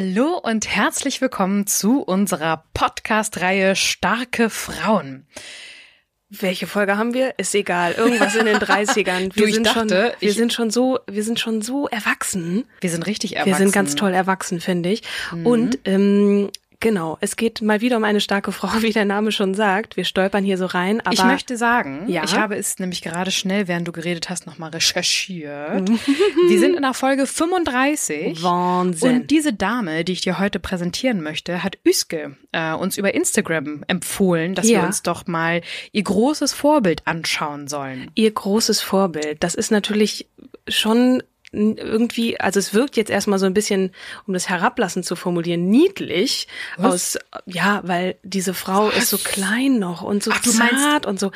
[0.00, 5.26] Hallo und herzlich willkommen zu unserer Podcast-Reihe Starke Frauen.
[6.30, 7.36] Welche Folge haben wir?
[7.36, 7.94] Ist egal.
[7.94, 9.34] Irgendwas in den 30ern.
[9.34, 12.64] Wir Du, sind dachte, schon, wir ich- sind schon so, wir sind schon so erwachsen.
[12.80, 13.50] Wir sind richtig erwachsen.
[13.50, 15.02] Wir sind ganz toll erwachsen, finde ich.
[15.42, 19.54] Und ähm, genau, es geht mal wieder um eine starke Frau, wie der Name schon
[19.54, 19.96] sagt.
[19.96, 21.00] Wir stolpern hier so rein.
[21.00, 22.24] Aber ich möchte sagen, Ja?
[22.24, 25.88] ich habe es nämlich gerade schnell, während du geredet hast, nochmal recherchiert.
[26.48, 28.42] Wir sind in der Folge 35.
[28.42, 29.16] Wahnsinn.
[29.16, 33.84] Und diese Dame, die ich dir heute präsentieren möchte, hat Üske äh, uns über Instagram
[33.88, 34.80] empfohlen, dass Ja.
[34.80, 35.62] wir uns doch mal
[35.92, 38.10] ihr großes Vorbild anschauen sollen.
[38.14, 39.42] ihr großes Vorbild.
[39.42, 40.26] Das ist natürlich
[40.68, 43.92] schon irgendwie, also es wirkt jetzt erstmal so ein bisschen,
[44.26, 46.46] um das herablassend zu formulieren, niedlich
[46.76, 51.06] aus, ja, weil diese Frau ist so klein noch und so Ach, du meinst- zart
[51.06, 51.32] und so.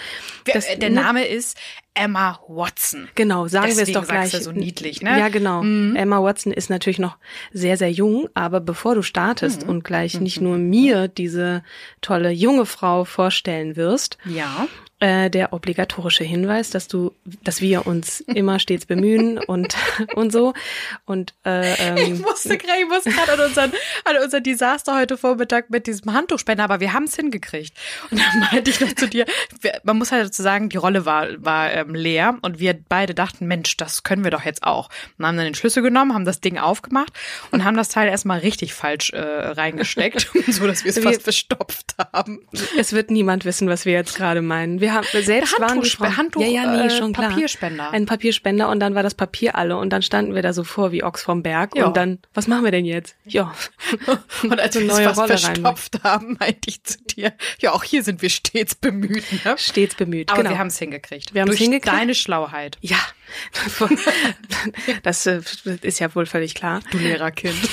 [0.53, 0.97] Das- der ne?
[1.01, 1.57] Name ist
[1.95, 3.09] Emma Watson.
[3.15, 4.31] Genau, sagen wir es Deswegen doch gleich.
[4.31, 5.19] sagst du so niedlich, ne?
[5.19, 5.61] Ja, genau.
[5.63, 7.17] Emma Watson ist natürlich noch
[7.53, 11.63] sehr, sehr jung, aber bevor du startest und gleich nicht nur mir diese
[12.01, 14.69] tolle junge Frau vorstellen wirst, Ja.
[15.03, 19.75] Äh, der obligatorische Hinweis, dass du, dass wir uns immer stets bemühen und
[20.15, 20.55] und so
[21.07, 23.73] und äh, Ich ähm, musste gerade, ich musste gerade an unseren,
[24.05, 27.77] an unser Desaster heute Vormittag mit diesem Handtuchspender, aber wir haben es hingekriegt.
[28.13, 29.27] Und dann meinte ich noch zu dir,
[29.83, 33.47] man muss halt dazu sagen, die Rolle war, war ähm, leer und wir beide dachten,
[33.47, 34.89] Mensch, das können wir doch jetzt auch.
[35.19, 37.13] Und haben dann den Schlüssel genommen, haben das Ding aufgemacht
[37.51, 41.97] und haben das Teil erstmal richtig falsch äh, reingesteckt, so dass wir es fast verstopft
[42.13, 42.47] haben.
[42.79, 44.81] es wird niemand wissen, was wir jetzt gerade meinen.
[44.81, 47.31] Wir haben selbst waren die Frau, Handtuch- ja, ja, nee, äh, schon klar.
[47.31, 47.91] Papierspender.
[47.91, 50.93] Ein Papierspender und dann war das Papier alle und dann standen wir da so vor
[50.93, 51.87] wie Ochs vom Berg Ja.
[51.87, 53.15] und dann, was machen wir denn jetzt?
[53.25, 53.55] Ja,
[54.43, 55.39] Und als wir es neue fast Rolle rein.
[55.41, 59.25] verstopft haben, meinte ich zu dir, ja, auch hier sind wir stets bemüht.
[59.45, 59.55] Ne?
[59.59, 60.31] stets bemüht.
[60.31, 60.51] Aber genau.
[60.55, 61.35] wir haben es hingekriegt.
[61.35, 61.95] Wir haben's Durch hingekriegt.
[61.97, 62.79] deine Schlauheit.
[62.81, 62.99] Ja,
[65.03, 65.41] das äh,
[65.83, 66.81] ist ja wohl völlig klar.
[66.91, 67.55] Du Lehrerkind.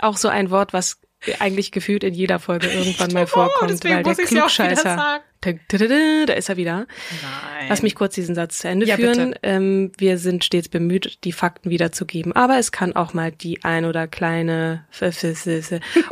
[0.00, 0.98] Auch so ein Wort, was
[1.38, 5.22] eigentlich gefühlt in jeder Folge irgendwann mal vorkommt, deswegen weil der Klugscheißer.
[5.40, 6.86] Da, ist er wieder.
[7.22, 7.66] Nein.
[7.68, 9.34] Lass mich kurz diesen Satz zu Ende Ja, führen.
[9.42, 13.86] Ähm, wir sind stets bemüht, die Fakten wiederzugeben, aber es kann auch mal die ein
[13.86, 14.84] oder kleine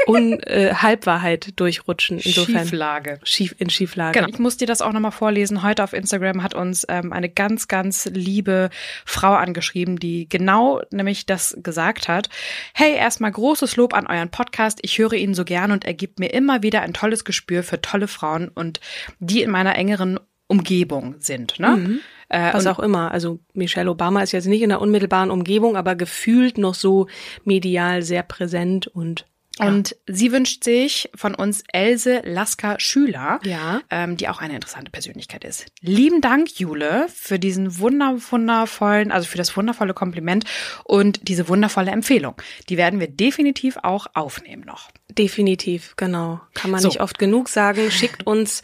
[0.06, 2.18] Un äh, Halbwahrheit durchrutschen.
[2.20, 3.20] Insofern Schieflage.
[3.22, 4.18] Schief in Schieflage.
[4.18, 4.30] Genau.
[4.30, 5.62] Ich muss dir das auch nochmal vorlesen.
[5.62, 8.70] Heute auf Instagram hat uns ähm, eine ganz, ganz liebe
[9.04, 12.30] Frau angeschrieben, die genau nämlich das gesagt hat.
[12.72, 14.78] Hey, erstmal großes Lob an euren Podcast.
[14.82, 17.82] Ich höre ihn so gern und er gibt mir immer wieder ein tolles Gespür für
[17.82, 18.80] tolle Frauen und
[19.18, 21.58] die in meiner engeren Umgebung sind.
[21.60, 22.00] Ne?
[22.28, 23.10] Äh, Was auch immer.
[23.12, 27.06] Also Michelle Obama ist jetzt nicht in der unmittelbaren Umgebung, aber gefühlt noch so
[27.44, 29.26] medial sehr präsent und
[29.66, 33.80] Und sie wünscht sich von uns Else Lasker Schüler, Ja.
[33.91, 35.66] ähm, die auch eine interessante Persönlichkeit ist.
[35.80, 40.44] Lieben Dank, Jule, für diesen wunder wundervollen, also für das wundervolle Kompliment
[40.84, 42.34] und diese wundervolle Empfehlung.
[42.69, 44.91] Die werden wir definitiv auch aufnehmen noch.
[45.10, 46.40] Definitiv, genau.
[46.54, 46.88] Kann man So.
[46.88, 47.90] nicht oft genug sagen.
[47.90, 48.62] Schickt uns,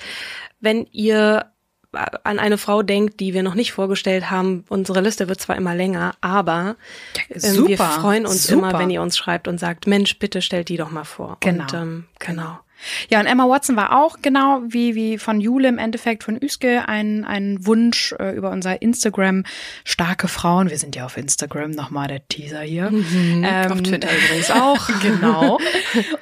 [0.61, 1.51] wenn ihr
[1.97, 4.65] an eine Frau denkt, die wir noch nicht vorgestellt haben.
[4.69, 6.77] Unsere Liste wird zwar immer länger, aber
[7.31, 8.71] ähm, super, wir freuen uns super.
[8.71, 11.37] immer, wenn ihr uns schreibt und sagt, Mensch, bitte stellt die doch mal vor.
[11.41, 11.65] Genau.
[11.65, 12.59] Und, ähm, genau.
[13.11, 16.89] Ja, und Emma Watson war auch genau wie, wie von Jule im Endeffekt von Üske
[16.89, 19.45] ein, ein Wunsch äh, über unser Instagram
[19.85, 20.71] starke Frauen.
[20.71, 22.91] Wir sind ja auf Instagram, nochmal der Teaser hier.
[22.93, 24.89] Ähm, Auf Twitter übrigens auch.
[25.03, 25.59] genau.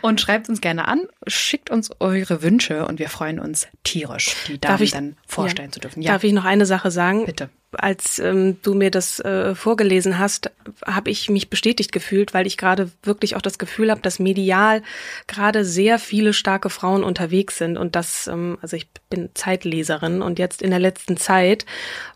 [0.00, 4.60] Und schreibt uns gerne an, schickt uns eure Wünsche und wir freuen uns tierisch, die
[4.60, 5.72] Damen ich- dann vorstellen ja.
[5.72, 6.02] zu dürfen.
[6.02, 7.26] Ja, Darf ich noch eine Sache sagen?
[7.26, 7.48] bitte.
[7.72, 10.50] Als ähm, du mir das äh, vorgelesen hast,
[10.86, 14.82] habe ich mich bestätigt gefühlt, weil ich gerade wirklich auch das Gefühl habe, dass medial
[15.26, 20.38] gerade sehr viele starke Frauen unterwegs sind und das, ähm, also ich bin Zeitleserin und
[20.38, 21.66] jetzt in der letzten Zeit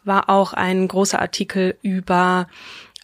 [0.05, 2.49] war auch ein großer Artikel über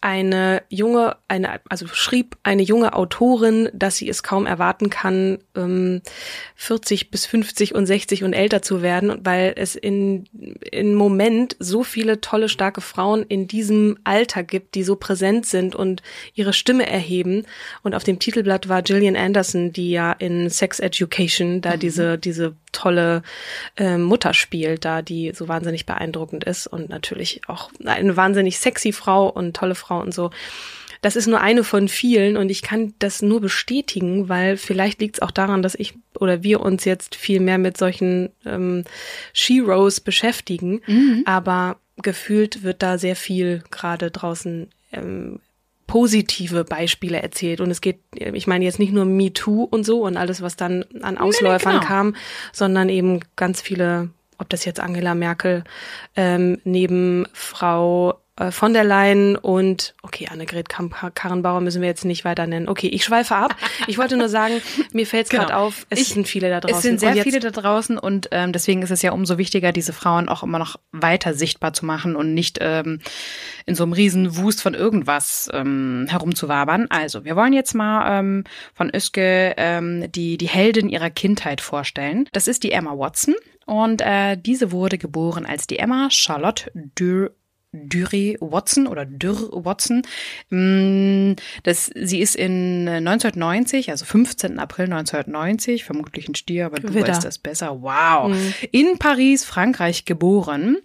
[0.02, 6.02] eine junge, eine, also schrieb eine junge Autorin, dass sie es kaum erwarten kann, ähm,
[6.56, 10.24] 40 bis 50 und 60 und älter zu werden, weil es in,
[10.70, 15.76] im Moment so viele tolle, starke Frauen in diesem Alter gibt, die so präsent sind
[15.76, 16.02] und
[16.34, 17.46] ihre Stimme erheben.
[17.84, 21.80] Und auf dem Titelblatt war Gillian Anderson, die ja in Sex Education da mhm.
[21.80, 23.22] diese, diese tolle
[23.76, 28.92] äh, Mutter spielt, da die so wahnsinnig beeindruckend ist und natürlich auch eine wahnsinnig sexy
[28.92, 30.30] Frau und tolle Frau und so.
[31.00, 35.16] Das ist nur eine von vielen und ich kann das nur bestätigen, weil vielleicht liegt
[35.16, 38.84] es auch daran, dass ich oder wir uns jetzt viel mehr mit solchen ähm,
[39.32, 41.24] Sheroes beschäftigen, mhm.
[41.26, 45.40] aber gefühlt wird da sehr viel gerade draußen ähm,
[45.88, 47.60] positive Beispiele erzählt.
[47.60, 50.84] Und es geht, ich meine jetzt nicht nur MeToo und so und alles, was dann
[51.02, 51.88] an Ausläufern nee, genau.
[51.88, 52.16] kam,
[52.52, 54.08] sondern eben ganz viele,
[54.38, 55.64] ob das jetzt Angela Merkel
[56.16, 62.46] ähm, neben Frau von der Leyen und, okay, Annegret Karrenbauer müssen wir jetzt nicht weiter
[62.46, 62.66] nennen.
[62.66, 63.54] Okay, ich schweife ab.
[63.88, 64.54] Ich wollte nur sagen,
[64.92, 65.44] mir fällt es genau.
[65.44, 66.76] gerade auf, es ich, sind viele da draußen.
[66.76, 69.92] Es sind sehr viele da draußen und ähm, deswegen ist es ja umso wichtiger, diese
[69.92, 73.00] Frauen auch immer noch weiter sichtbar zu machen und nicht ähm,
[73.66, 76.86] in so einem riesen Wust von irgendwas ähm, herumzuwabern.
[76.88, 82.28] Also, wir wollen jetzt mal ähm, von Öske ähm, die, die Heldin ihrer Kindheit vorstellen.
[82.32, 83.34] Das ist die Emma Watson.
[83.66, 87.30] Und äh, diese wurde geboren als die Emma Charlotte Dürr
[87.72, 90.02] Dury Watson oder Dürr Watson.
[90.50, 91.32] Mm,
[91.62, 94.58] das, sie ist in 1990, also 15.
[94.58, 97.08] April 1990, vermutlich ein Stier, aber du Wieder.
[97.08, 97.82] weißt das besser.
[97.82, 98.30] Wow.
[98.30, 98.54] Mhm.
[98.70, 100.78] In Paris, Frankreich geboren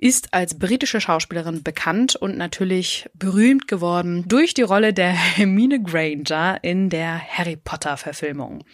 [0.00, 6.58] ist als britische Schauspielerin bekannt und natürlich berühmt geworden durch die Rolle der Hermine Granger
[6.62, 8.64] in der Harry Potter Verfilmung.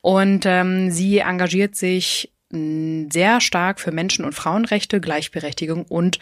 [0.00, 6.18] Und ähm, sie engagiert sich sehr stark für Menschen- und Frauenrechte, Gleichberechtigung und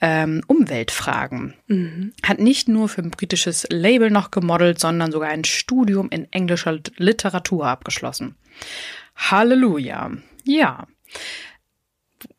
[0.00, 1.54] ähm, Umweltfragen.
[1.68, 2.12] Mhm.
[2.22, 6.78] Hat nicht nur für ein britisches Label noch gemodelt, sondern sogar ein Studium in englischer
[6.96, 8.36] Literatur abgeschlossen.
[9.16, 10.10] Halleluja.
[10.44, 10.86] Ja.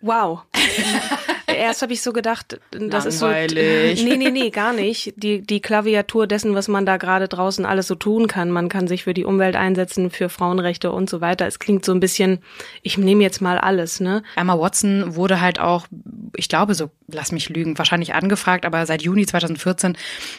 [0.01, 0.43] Wow.
[1.59, 2.79] Erst habe ich so gedacht, das
[3.19, 3.93] Langweilig.
[3.93, 4.05] ist so.
[4.09, 5.13] Nee, nee, nee, gar nicht.
[5.17, 8.49] Die, die Klaviatur dessen, was man da gerade draußen alles so tun kann.
[8.49, 11.45] Man kann sich für die Umwelt einsetzen, für Frauenrechte und so weiter.
[11.47, 12.39] Es klingt so ein bisschen,
[12.81, 14.23] ich nehme jetzt mal alles, ne?
[14.35, 15.87] Emma Watson wurde halt auch,
[16.35, 19.97] ich glaube so, lass mich lügen, wahrscheinlich angefragt, aber seit Juni 2014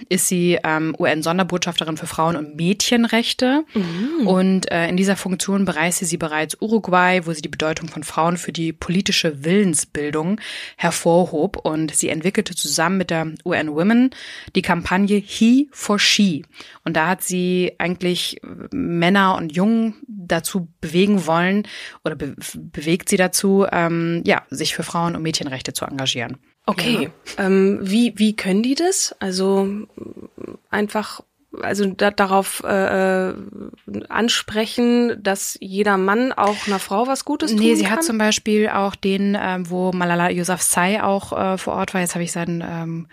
[0.09, 3.65] ist sie ähm, UN-Sonderbotschafterin für Frauen- und Mädchenrechte.
[3.75, 4.27] Mhm.
[4.27, 8.37] Und äh, in dieser Funktion bereiste sie bereits Uruguay, wo sie die Bedeutung von Frauen
[8.37, 10.41] für die politische Willensbildung
[11.11, 11.57] hervorhob.
[11.57, 14.11] Und sie entwickelte zusammen mit der UN Women
[14.55, 16.45] die Kampagne He for She.
[16.85, 18.41] Und da hat sie eigentlich
[18.71, 21.67] Männer und Jungen dazu bewegen wollen
[22.05, 26.39] oder be bewegt sie dazu, ähm, ja, sich für Frauen- und Mädchenrechte zu engagieren.
[26.67, 27.45] Okay, ja.
[27.47, 29.15] ähm, wie, wie können die das?
[29.19, 29.69] Also
[30.71, 31.21] einfach
[31.61, 33.35] also da, darauf äh, äh,
[34.08, 37.93] ansprechen, dass jeder Mann auch einer Frau was Gutes tun Nee, sie kann?
[37.93, 42.00] hat zum Beispiel auch den, ähm, wo Malala Yousafzai auch äh, vor Ort war.
[42.00, 43.08] Jetzt habe ich seinen ähm,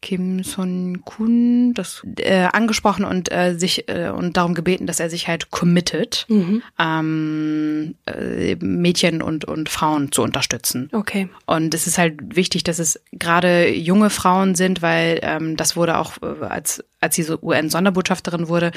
[0.00, 5.10] Kim Son Kun das äh, angesprochen und äh, sich äh, und darum gebeten, dass er
[5.10, 6.62] sich halt committet, mhm.
[6.78, 10.88] ähm, äh, Mädchen und und Frauen zu unterstützen.
[10.92, 11.28] Okay.
[11.46, 15.98] Und es ist halt wichtig, dass es gerade junge Frauen sind, weil ähm, das wurde
[15.98, 18.72] auch äh, als als sie so UN-Sonderbotschafterin wurde,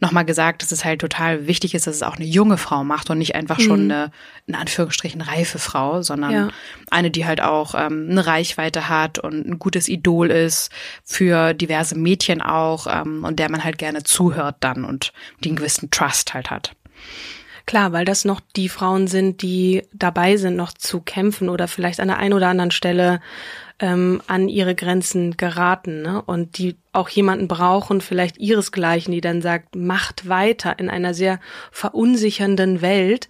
[0.00, 3.08] nochmal gesagt, dass es halt total wichtig ist, dass es auch eine junge Frau macht
[3.10, 3.90] und nicht einfach schon mhm.
[3.90, 4.10] eine,
[4.46, 6.48] in Anführungsstrichen, reife Frau, sondern ja.
[6.90, 10.70] eine, die halt auch ähm, eine Reichweite hat und ein gutes Idol ist
[11.04, 15.12] für diverse Mädchen auch ähm, und der man halt gerne zuhört dann und
[15.42, 16.74] die einen gewissen Trust halt hat.
[17.64, 22.00] Klar, weil das noch die Frauen sind, die dabei sind, noch zu kämpfen oder vielleicht
[22.00, 23.20] an der einen oder anderen Stelle
[23.82, 26.22] ähm, an ihre Grenzen geraten ne?
[26.22, 31.40] und die auch jemanden brauchen, vielleicht ihresgleichen, die dann sagt, macht weiter in einer sehr
[31.72, 33.28] verunsichernden Welt,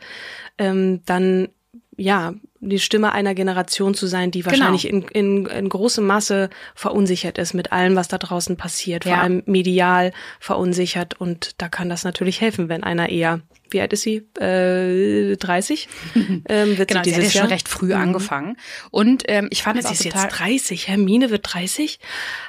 [0.58, 1.48] ähm, dann
[1.96, 4.52] ja, die Stimme einer Generation zu sein, die genau.
[4.52, 5.06] wahrscheinlich genau.
[5.12, 9.14] in, in, in großem Masse verunsichert ist mit allem, was da draußen passiert, ja.
[9.14, 11.20] vor allem medial verunsichert.
[11.20, 13.40] Und da kann das natürlich helfen, wenn einer eher,
[13.72, 14.26] wie alt ist sie?
[14.38, 15.88] Äh, 30?
[16.48, 18.00] ähm, wird genau, sie, dieses sie hat ja schon recht früh mhm.
[18.00, 18.56] angefangen.
[18.90, 20.88] Und ähm, ich fand es auch ist jetzt 30.
[20.88, 21.98] Hermine wird 30?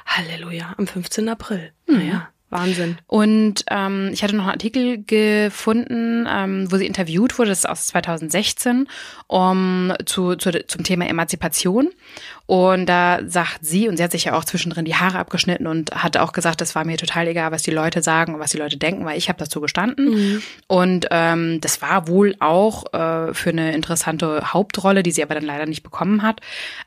[0.06, 1.28] Halleluja, am 15.
[1.28, 1.72] April.
[1.86, 2.22] Mhm.
[2.54, 2.96] Wahnsinn.
[3.06, 7.68] Und ähm, ich hatte noch einen Artikel gefunden, ähm, wo sie interviewt wurde, das ist
[7.68, 8.88] aus 2016,
[9.26, 11.90] um, zu, zu, zum Thema Emanzipation.
[12.46, 15.92] Und da sagt sie, und sie hat sich ja auch zwischendrin die Haare abgeschnitten und
[15.92, 18.58] hat auch gesagt, es war mir total egal, was die Leute sagen und was die
[18.58, 20.10] Leute denken, weil ich habe dazu gestanden.
[20.10, 20.42] Mhm.
[20.66, 25.44] Und ähm, das war wohl auch äh, für eine interessante Hauptrolle, die sie aber dann
[25.44, 26.40] leider nicht bekommen hat.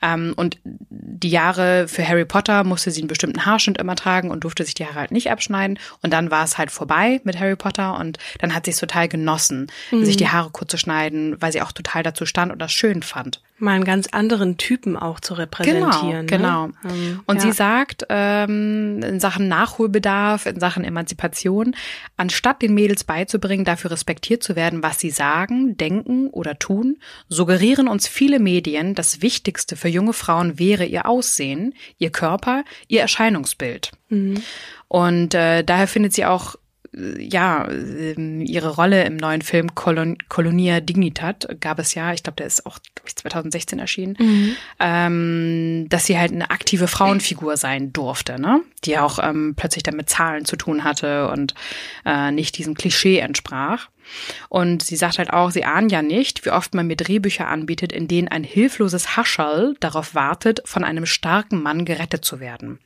[0.03, 4.43] Ähm, und die Jahre für Harry Potter musste sie einen bestimmten Haarschnitt immer tragen und
[4.43, 5.56] durfte sich die Haare halt nicht abschneiden.
[6.01, 9.07] Und dann war es halt vorbei mit Harry Potter und dann hat sie es total
[9.07, 10.05] genossen, mhm.
[10.05, 13.03] sich die Haare kurz zu schneiden, weil sie auch total dazu stand und das schön
[13.03, 16.27] fand mal einen ganz anderen Typen auch zu repräsentieren.
[16.27, 16.73] Genau, ne?
[16.83, 16.93] genau.
[16.93, 17.41] Ähm, und ja.
[17.41, 21.75] sie sagt ähm, in Sachen Nachholbedarf, in Sachen Emanzipation,
[22.17, 26.97] anstatt den Mädels beizubringen, dafür respektiert zu werden, was sie sagen, denken oder tun,
[27.29, 33.01] suggerieren uns viele Medien, das Wichtigste für junge Frauen wäre ihr Aussehen, ihr Körper, ihr
[33.01, 33.91] Erscheinungsbild.
[34.09, 34.41] Mhm.
[34.87, 36.55] Und äh, daher findet sie auch
[37.17, 42.37] ja, ähm, ihre Rolle im neuen Film Kolon Colonia Dignitat gab es ja, ich glaube,
[42.37, 44.55] der ist auch ich, 2016 erschienen, mhm.
[44.79, 48.61] ähm, dass sie halt eine aktive Frauenfigur sein durfte, ne?
[48.83, 51.53] Die auch ähm, plötzlich dann mit Zahlen zu tun hatte und
[52.05, 53.89] äh, nicht diesem Klischee entsprach.
[54.49, 57.91] Und sie sagt halt auch, sie ahnen ja nicht, wie oft man mir Drehbücher anbietet,
[57.91, 62.79] in denen ein hilfloses Hascherl darauf wartet, von einem starken Mann gerettet zu werden.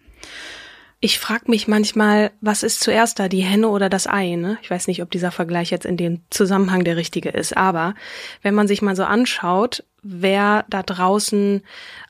[1.03, 4.35] Ich frage mich manchmal, was ist zuerst da, die Henne oder das Ei?
[4.35, 4.59] Ne?
[4.61, 7.95] Ich weiß nicht, ob dieser Vergleich jetzt in dem Zusammenhang der richtige ist, aber
[8.43, 11.63] wenn man sich mal so anschaut, wer da draußen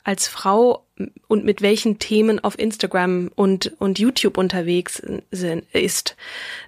[0.03, 0.85] als Frau
[1.29, 6.17] und mit welchen Themen auf Instagram und, und YouTube unterwegs sind, ist,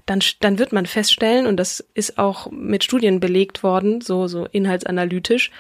[0.06, 4.46] dann, dann wird man feststellen, und das ist auch mit Studien belegt worden, so, so
[4.46, 5.52] inhaltsanalytisch,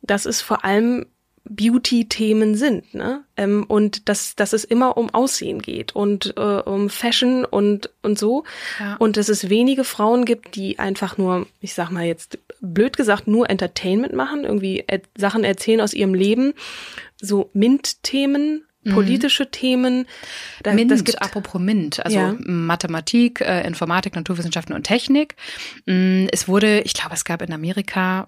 [0.00, 1.04] dass es vor allem
[1.48, 3.24] Beauty-Themen sind, ne?
[3.36, 8.18] Ähm, und dass, dass es immer um Aussehen geht und äh, um Fashion und, und
[8.18, 8.44] so.
[8.80, 8.96] Ja.
[8.96, 13.28] Und dass es wenige Frauen gibt, die einfach nur, ich sag mal jetzt blöd gesagt,
[13.28, 16.54] nur Entertainment machen, irgendwie er Sachen erzählen aus ihrem Leben.
[17.20, 18.92] So MINT-Themen, mhm.
[18.92, 20.06] politische Themen.
[20.62, 22.34] Da, MINT, das gibt, apropos MINT, also ja.
[22.38, 25.36] Mathematik, äh, Informatik, Naturwissenschaften und Technik.
[25.86, 28.26] Mm, es wurde, ich glaube, es gab in Amerika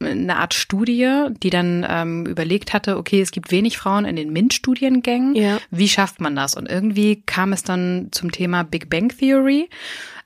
[0.00, 4.32] eine Art Studie, die dann ähm, überlegt hatte, okay, es gibt wenig Frauen in den
[4.32, 5.34] MINT-Studiengängen.
[5.34, 5.58] Ja.
[5.70, 6.54] Wie schafft man das?
[6.54, 9.68] Und irgendwie kam es dann zum Thema Big Bang Theory,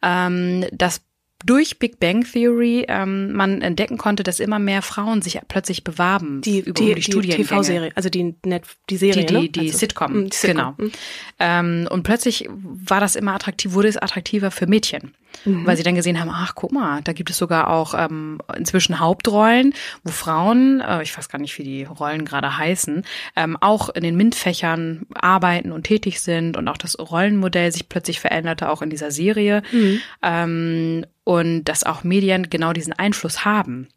[0.03, 1.03] ähm, dass
[1.45, 6.41] durch Big Bang Theory ähm, man entdecken konnte, dass immer mehr Frauen sich plötzlich bewarben
[6.41, 9.49] die, über die, die, die TV-Serie, also die Net, die Serie, die, die, ne?
[9.49, 10.75] die also, Sitcom, mh, Sitcom, genau.
[10.77, 10.91] Mh.
[11.39, 15.15] Ähm, und plötzlich war das immer attraktiv, wurde es attraktiver für Mädchen.
[15.45, 15.67] Mhm.
[15.67, 19.01] Weil sie dann gesehen haben, ach guck mal, da gibt es sogar auch ähm, inzwischen
[19.01, 19.75] Hauptrollen,
[20.05, 23.05] wo Frauen, äh, ich weiß gar nicht, wie die Rollen gerade heißen,
[23.37, 28.21] ähm, auch in den MINT-Fächern arbeiten und tätig sind und auch das Rollenmodell sich plötzlich
[28.21, 29.63] veränderte, auch in dieser Serie.
[29.73, 30.01] Mhm.
[30.23, 33.89] Ähm, und dass auch Medien genau diesen Einfluss haben.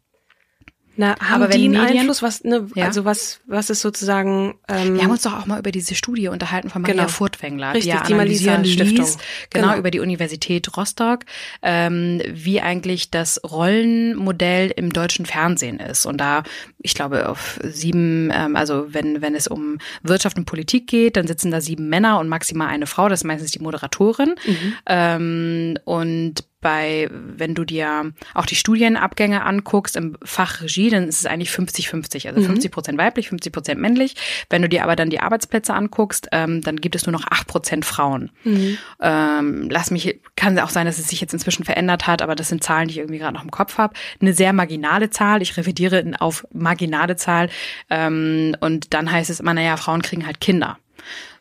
[1.00, 2.86] Na, haben aber die einen Medien, Einfluss, was, ne, ja.
[2.86, 4.58] also was, was ist sozusagen?
[4.66, 7.06] Ähm, Wir haben uns doch auch mal über diese Studie unterhalten von Maria genau.
[7.06, 9.06] Furtwängler, Richtig, die, ja die analysieren Stiftung.
[9.06, 9.18] Ließ,
[9.50, 11.20] genau, genau, über die Universität Rostock,
[11.62, 16.04] ähm, wie eigentlich das Rollenmodell im deutschen Fernsehen ist.
[16.04, 16.42] Und da,
[16.80, 21.28] ich glaube, auf sieben, ähm, also wenn, wenn es um Wirtschaft und Politik geht, dann
[21.28, 24.34] sitzen da sieben Männer und maximal eine Frau, das ist meistens die Moderatorin.
[24.44, 24.74] Mhm.
[24.86, 31.20] Ähm, und bei, wenn du dir auch die Studienabgänge anguckst im Fach Regie, dann ist
[31.20, 32.46] es eigentlich 50-50, also mhm.
[32.46, 34.14] 50 Prozent weiblich, 50 Prozent männlich.
[34.50, 37.46] Wenn du dir aber dann die Arbeitsplätze anguckst, ähm, dann gibt es nur noch 8
[37.46, 38.30] Prozent Frauen.
[38.44, 38.78] Mhm.
[39.00, 42.48] Ähm, lass mich, kann auch sein, dass es sich jetzt inzwischen verändert hat, aber das
[42.48, 43.94] sind Zahlen, die ich irgendwie gerade noch im Kopf habe.
[44.20, 47.50] Eine sehr marginale Zahl, ich revidiere auf marginale Zahl.
[47.90, 50.78] Ähm, und dann heißt es immer, naja, Frauen kriegen halt Kinder.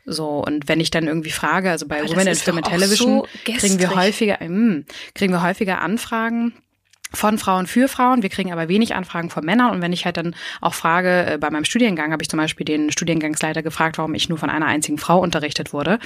[0.10, 3.54] So, und wenn ich dann irgendwie frage, also bei Women in Film and Television so
[3.54, 6.54] kriegen wir häufiger, mh, hm, kriegen wir häufiger Anfragen
[7.14, 8.24] von Frauen für Frauen.
[8.24, 9.72] Wir kriegen aber wenig Anfragen von Männern.
[9.72, 12.66] Und wenn ich halt dann auch frage, äh, bei meinem Studiengang habe ich zum Beispiel
[12.66, 16.00] den Studiengangsleiter gefragt, warum ich nur von einer einzigen Frau unterrichtet wurde.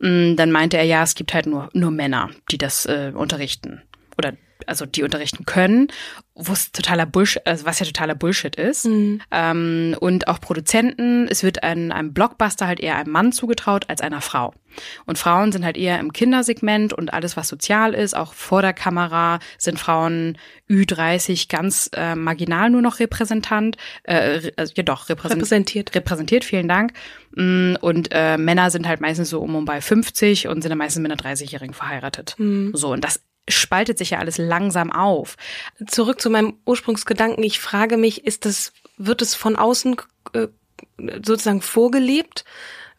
[0.00, 3.82] Hm, dann meinte er, ja, es gibt halt nur, nur Männer, die das äh, unterrichten.
[4.16, 4.34] Oder
[4.66, 5.88] also die unterrichten können,
[6.34, 8.86] wo es totaler Bullshit, also was ja totaler Bullshit ist.
[8.86, 9.20] Mhm.
[9.30, 14.00] Ähm, und auch Produzenten, es wird ein, einem Blockbuster halt eher einem Mann zugetraut als
[14.00, 14.54] einer Frau.
[15.04, 18.72] Und Frauen sind halt eher im Kindersegment und alles, was sozial ist, auch vor der
[18.72, 20.38] Kamera, sind Frauen
[20.70, 25.94] Ü30 ganz äh, marginal nur noch repräsentant, äh, also, ja doch, repräsent repräsentiert.
[25.94, 26.94] Repräsentiert, vielen Dank.
[27.36, 30.78] Mm, und äh, Männer sind halt meistens so um und bei 50 und sind dann
[30.78, 32.36] meistens mit einer 30-Jährigen verheiratet.
[32.38, 32.70] Mhm.
[32.74, 35.36] So, und das spaltet sich ja alles langsam auf.
[35.86, 37.42] Zurück zu meinem Ursprungsgedanken.
[37.42, 39.96] Ich frage mich, ist das, wird es von außen
[40.34, 40.48] äh,
[40.98, 42.44] sozusagen vorgelebt?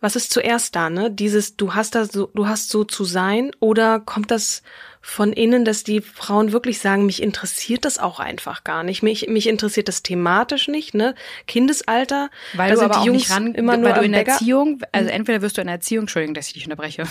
[0.03, 1.09] was ist zuerst da, ne?
[1.09, 4.61] Dieses, du hast da so, du hast so zu sein oder kommt das
[4.99, 9.01] von innen, dass die Frauen wirklich sagen, mich interessiert das auch einfach gar nicht.
[9.01, 11.15] Mich, mich interessiert das thematisch nicht, ne?
[11.47, 14.05] Kindesalter, weil da du sind aber die auch Jungs nicht ran, immer nur weil du
[14.05, 14.27] in der.
[14.27, 17.03] Erziehung, also entweder wirst du in der Erziehung, Entschuldigung, dass ich dich unterbreche,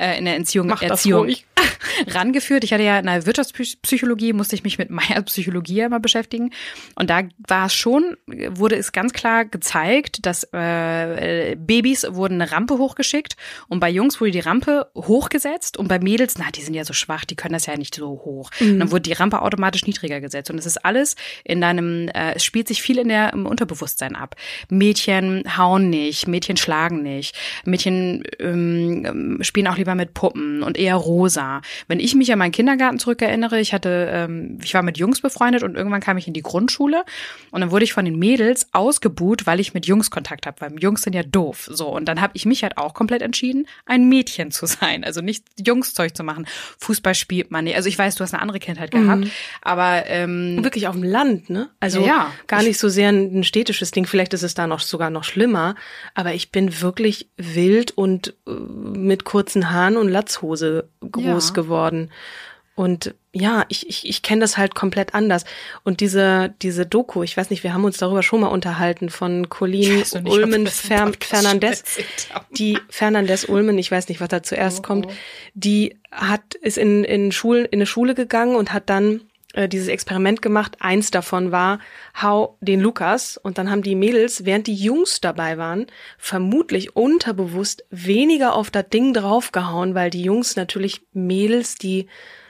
[0.00, 1.46] äh, in der Erziehung, Mach das Erziehung ruhig.
[2.08, 2.64] rangeführt.
[2.64, 6.50] Ich hatte ja in der Wirtschaftspsychologie, musste ich mich mit Meyers Psychologie ja immer beschäftigen.
[6.94, 12.52] Und da war es schon, wurde es ganz klar gezeigt, dass äh, Babys wurden eine
[12.52, 13.36] Rampe hochgeschickt
[13.68, 16.92] und bei Jungs wurde die Rampe hochgesetzt und bei Mädels, na, die sind ja so
[16.92, 18.50] schwach, die können das ja nicht so hoch.
[18.60, 20.50] Und dann wurde die Rampe automatisch niedriger gesetzt.
[20.50, 24.16] Und es ist alles in deinem, äh, es spielt sich viel in der im Unterbewusstsein
[24.16, 24.36] ab.
[24.68, 30.96] Mädchen hauen nicht, Mädchen schlagen nicht, Mädchen ähm, spielen auch lieber mit Puppen und eher
[30.96, 31.51] rosa.
[31.88, 35.62] Wenn ich mich an meinen Kindergarten zurückerinnere, ich hatte, ähm, ich war mit Jungs befreundet
[35.62, 37.04] und irgendwann kam ich in die Grundschule
[37.50, 40.78] und dann wurde ich von den Mädels ausgebuht, weil ich mit Jungs Kontakt habe, weil
[40.80, 41.68] Jungs sind ja doof.
[41.70, 45.20] So und dann habe ich mich halt auch komplett entschieden, ein Mädchen zu sein, also
[45.20, 46.46] nicht Jungszeug zu machen.
[46.78, 47.76] Fußball spielt man nicht.
[47.76, 49.26] Also ich weiß, du hast eine andere Kindheit gehabt,
[49.60, 51.70] aber ähm, Wirklich auf dem Land, ne?
[51.80, 54.06] Also Ja, gar nicht so sehr ein, ein städtisches Ding.
[54.06, 55.74] Vielleicht ist es da noch sogar noch schlimmer.
[56.14, 61.54] Aber ich bin wirklich wild und äh, mit kurzen Haaren und Latzhose groß Ja.
[61.54, 62.10] geworden.
[62.74, 65.44] Und ja, ich, ich, ich kenne das halt komplett anders.
[65.84, 69.50] Und diese, diese Doku, ich weiß nicht, wir haben uns darüber schon mal unterhalten von
[69.50, 71.84] Colleen nicht, Ulmen Fer Fernandez.
[72.56, 75.06] Die Fernandez Ulmen, ich weiß nicht, was da zuerst kommt,
[75.54, 79.20] die hat, ist in, in Schulen, in eine Schule gegangen und hat dann
[79.52, 80.76] äh, dieses Experiment gemacht.
[80.80, 81.78] Eins davon war,
[82.20, 83.36] hau den Lukas.
[83.36, 85.86] Und dann haben die Mädels, während die Jungs dabei waren,
[86.18, 92.08] vermutlich unterbewusst weniger auf das Ding draufgehauen, weil die Jungs natürlich Mädels, die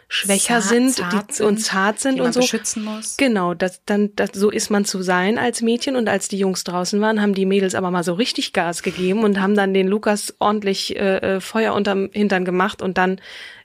[0.09, 2.40] schwächer Zart- sind zart die, und sind, zart sind und so.
[2.40, 3.16] beschützen muss.
[3.16, 5.97] Genau, das, dann, das, so ist man zu sein als Mädchen.
[5.97, 9.25] Und als die Jungs draußen waren, haben die Mädels aber mal so richtig Gas gegeben
[9.25, 13.21] und haben dann den Lukas ordentlich äh, äh, Feuer unterm Hintern gemacht und dann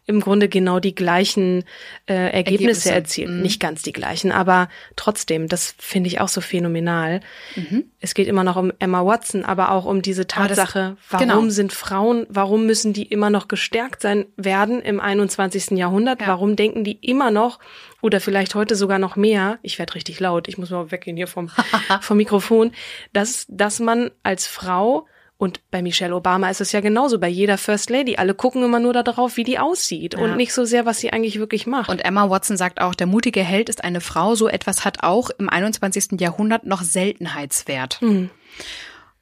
[0.08, 1.64] im Grunde genau die gleichen
[2.08, 2.92] äh, Ergebnisse, Ergebnisse.
[2.94, 3.30] erzielt.
[3.30, 3.42] Mhm.
[3.42, 7.20] Nicht ganz die gleichen, aber trotzdem, das finde ich auch so phänomenal.
[7.56, 7.86] Mhm.
[8.00, 11.28] Es geht immer noch um Emma Watson, aber auch um diese Aber das- Tatsache, warum
[11.28, 11.50] genau.
[11.50, 15.72] sind Frauen, warum müssen die immer noch gestärkt sein werden im 21.
[15.78, 16.22] Jahrhundert?
[16.22, 16.28] Ja.
[16.28, 17.60] Warum denken die immer noch
[18.02, 19.60] oder vielleicht heute sogar noch mehr?
[19.62, 21.50] Ich werde richtig laut, ich muss mal weggehen hier vom,
[22.02, 22.72] vom Mikrofon,
[23.12, 25.06] dass, dass man als Frau
[25.38, 28.16] und bei Michelle Obama ist es ja genauso, bei jeder First Lady.
[28.18, 30.20] Alle gucken immer nur darauf, wie die aussieht Ja.
[30.20, 31.90] und nicht so sehr, was sie eigentlich wirklich macht.
[31.90, 34.34] Und Emma Watson sagt auch, der mutige Held ist eine Frau.
[34.36, 36.20] So etwas hat auch im 21.
[36.20, 38.02] Jahrhundert noch Seltenheitswert.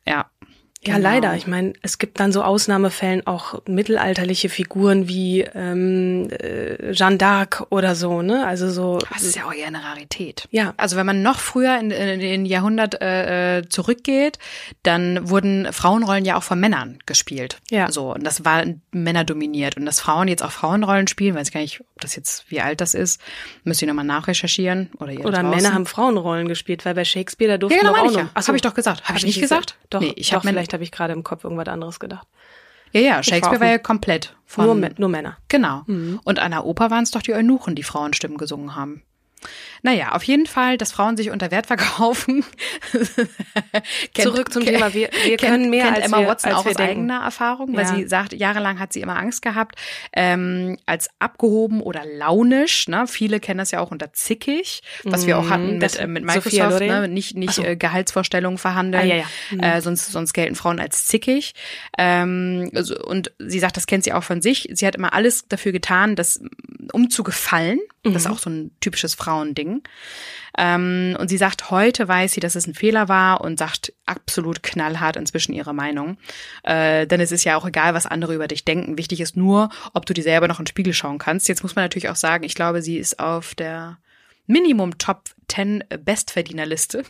[0.07, 0.25] Ja.
[0.87, 1.09] Ja, Genau.
[1.09, 1.35] leider.
[1.35, 7.65] Ich meine, es gibt dann so Ausnahmefällen auch mittelalterliche Figuren wie ähm, äh, Jeanne d'Arc
[7.69, 8.45] oder so, ne?
[8.45, 8.99] Also so.
[9.13, 10.47] Das ist ja auch eher eine Rarität.
[10.51, 10.73] Ja.
[10.77, 14.37] Also wenn man noch früher in, in den Jahrhundert äh, äh, zurückgeht,
[14.83, 17.57] dann wurden Frauenrollen ja auch von Männern gespielt.
[17.69, 17.91] Ja.
[17.91, 21.61] So und das war männerdominiert und dass Frauen jetzt auch Frauenrollen spielen, weiß ich gar
[21.61, 23.21] nicht, ob das jetzt wie alt das ist,
[23.63, 25.43] müsst ihr nochmal nachrecherchieren oder ihr Oder.
[25.43, 28.17] Männer haben Frauenrollen gespielt, weil bei Shakespeare da durften Ja, genau, auch noch.
[28.17, 28.29] ja.
[28.33, 28.47] Ach so.
[28.49, 29.03] Hab ich doch gesagt.
[29.07, 29.77] Hab ich nicht gesagt?
[29.89, 32.27] Doch, Nee, ich doch hab Männer- vielleicht habe ich gerade im Kopf irgendwas anderes gedacht.
[32.91, 35.37] Ja, ja, Shakespeare war ja komplett von Nur, nur Männer.
[35.49, 35.83] Genau.
[36.23, 39.03] Und an der Oper waren es doch die Eunuchen, die Frauenstimmen gesungen haben.
[39.83, 42.43] Naja, auf jeden Fall, dass Frauen sich unter Wert verkaufen.
[44.13, 44.93] Kennt- Zurück zum Thema.
[44.93, 46.91] Wir- wir kennt, können mehr, kennt als Emma wir- Watson als auch aus denken.
[47.11, 47.95] eigener Erfahrung, weil Ja.
[47.95, 49.75] sie sagt, jahrelang hat sie immer Angst gehabt,
[50.13, 52.87] ähm, als abgehoben oder launisch.
[52.87, 53.05] Ne?
[53.07, 56.07] Viele kennen das ja auch unter zickig, was wir auch hatten Mhm, das- mit, äh,
[56.07, 56.79] mit Microsoft.
[56.81, 57.07] Ne?
[57.07, 57.63] Nicht, nicht so.
[57.63, 59.03] äh, Gehaltsvorstellungen verhandeln.
[59.03, 59.25] Ah, ja, ja.
[59.51, 59.59] Mhm.
[59.61, 61.53] Äh, sonst, sonst gelten Frauen als zickig.
[61.97, 64.69] Ähm, also, und sie sagt, das kennt sie auch von sich.
[64.73, 66.41] Sie hat immer alles dafür getan, das,
[66.93, 67.79] um zu gefallen.
[68.05, 68.17] Das Mhm.
[68.17, 69.81] ist auch so ein typisches Frauending.
[70.57, 74.63] Ähm, und sie sagt, heute weiß sie, dass es ein Fehler war und sagt absolut
[74.63, 76.17] knallhart inzwischen ihre Meinung.
[76.63, 78.97] Äh, denn es ist ja auch egal, was andere über dich denken.
[78.97, 81.49] Wichtig ist nur, ob du dir selber noch in den Spiegel schauen kannst.
[81.49, 83.97] Jetzt muss man natürlich auch sagen, ich glaube, sie ist auf der
[84.47, 87.03] Minimum Top 10 Bestverdienerliste.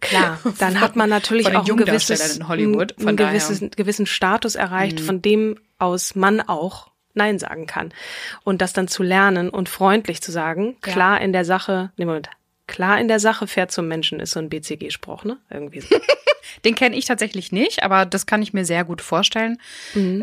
[0.00, 2.92] Klar, dann hat man natürlich auch ein gewisses, Jungdarstellern in Hollywood.
[2.96, 3.32] einen Von daher.
[3.32, 3.38] Mhm.
[3.48, 6.89] gewisses, gewissen Status erreicht, von dem aus man auch
[7.20, 7.92] Nein sagen kann.
[8.44, 10.92] Und das dann zu lernen und freundlich zu sagen, Ja.
[10.92, 12.30] klar in der Sache, nee, Moment,
[12.66, 15.36] klar in der Sache, fair zum Menschen ist so ein BCG-Spruch, ne?
[15.50, 15.94] Irgendwie so.
[16.64, 19.58] Den kenne ich tatsächlich nicht, aber das kann ich mir sehr gut vorstellen.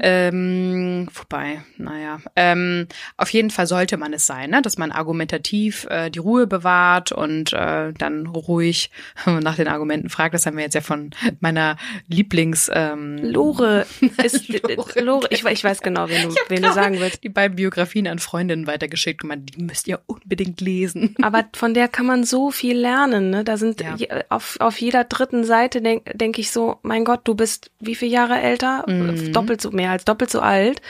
[0.02, 2.88] Ähm, wobei, naja, ähm,
[3.18, 4.62] auf jeden Fall sollte man es sein, ne?
[4.62, 8.92] dass man argumentativ äh, die Ruhe bewahrt und äh, dann ruhig
[9.26, 10.34] nach den Argumenten fragt.
[10.34, 13.86] Das haben wir jetzt ja von meiner Lieblings ähm, Lore
[14.24, 15.00] ist Lore.
[15.02, 17.24] Lore, ich, ich weiß genau, wen du, wen du sagen willst.
[17.24, 21.16] Die beiden Biografien an Freundinnen weitergeschickt und die müsst ihr unbedingt lesen.
[21.22, 23.30] Aber von der kann man so viel lernen.
[23.30, 23.44] Ne?
[23.44, 23.96] Da sind Ja.
[23.96, 27.96] je- auf, auf jeder dritten Seite denk, denke ich so, mein Gott, du bist wie
[27.96, 28.84] viele Jahre älter?
[28.88, 29.34] Mhm.
[29.34, 30.82] Doppelt so, mehr als doppelt so alt.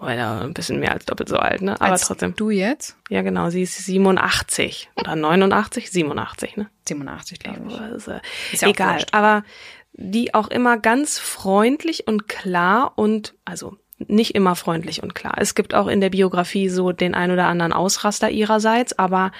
[0.00, 1.74] Oder ein bisschen mehr als doppelt so alt, ne?
[1.80, 2.36] Aber Als trotzdem.
[2.36, 2.96] Du jetzt?
[3.08, 6.70] Ja, genau, sie ist 87 oder 89, 87, ne?
[6.86, 7.80] 87, glaube ich.
[7.80, 8.12] Also,
[8.52, 9.42] Ist ja auch egal, aber
[9.94, 13.76] die auch immer ganz freundlich und klar und also
[14.06, 15.34] nicht immer freundlich und klar.
[15.38, 19.32] Es gibt auch in der Biografie so den ein oder anderen Ausraster ihrerseits, aber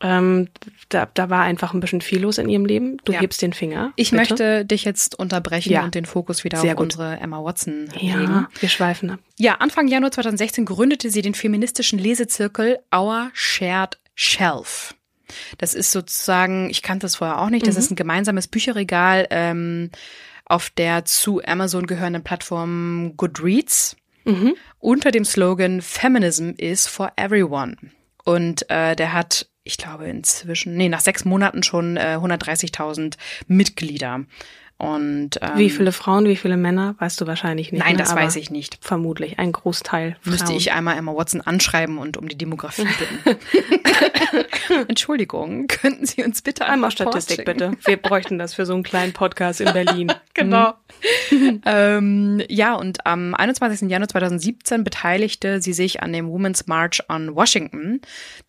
[0.00, 0.48] ähm,
[0.88, 2.98] da, da war einfach ein bisschen viel los in ihrem Leben.
[3.04, 3.20] Du Ja.
[3.20, 3.92] hebst den Finger.
[3.96, 4.20] Ich bitte.
[4.20, 5.82] möchte dich jetzt unterbrechen Ja.
[5.84, 6.84] und den Fokus wieder Sehr auf gut.
[6.94, 8.06] unsere Emma Watson legen.
[8.08, 9.18] Ja, wir schweifen ab.
[9.38, 14.94] Ja, Anfang Januar 2016 gründete sie den feministischen Lesezirkel Our Shared Shelf.
[15.58, 19.90] Das ist sozusagen, ich kannte das vorher auch nicht, das ist ein gemeinsames Bücherregal ähm,
[20.44, 23.96] auf der zu Amazon gehörenden Plattform Goodreads
[24.80, 27.76] unter dem Slogan Feminism is for everyone.
[28.24, 33.16] Und äh, der hat, ich glaube, inzwischen, nee, nach sechs Monaten schon äh, 130.000
[33.48, 34.20] Mitglieder.
[34.78, 37.82] Und ähm, Wie viele Frauen, wie viele Männer, weißt du wahrscheinlich nicht.
[37.82, 37.98] Nein, ne?
[37.98, 38.76] das Aber weiß ich nicht.
[38.82, 40.16] Vermutlich ein Großteil.
[40.24, 40.56] Müsste Frauen.
[40.56, 42.84] ich einmal Emma Watson anschreiben und um die Demografie
[43.24, 43.40] bitten.
[44.88, 47.72] Entschuldigung, könnten Sie uns bitte Einmal Statistik bitte.
[47.84, 50.12] Wir bräuchten das für so einen kleinen Podcast in Berlin.
[50.36, 50.74] Genau.
[51.64, 53.88] ähm, ja, und am 21.
[53.88, 58.02] Januar 2017 beteiligte sie sich an dem Women's March on Washington,